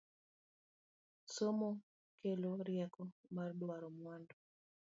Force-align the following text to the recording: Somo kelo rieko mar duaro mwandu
Somo 1.35 1.69
kelo 2.19 2.51
rieko 2.67 3.01
mar 3.35 3.49
duaro 3.59 3.87
mwandu 3.97 4.35